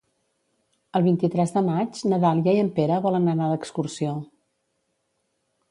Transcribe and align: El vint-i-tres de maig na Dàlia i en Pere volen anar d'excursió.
El 0.99 1.03
vint-i-tres 1.07 1.53
de 1.57 1.63
maig 1.67 2.01
na 2.13 2.19
Dàlia 2.25 2.57
i 2.59 2.63
en 2.63 2.73
Pere 2.81 2.99
volen 3.05 3.29
anar 3.35 3.53
d'excursió. 3.53 4.17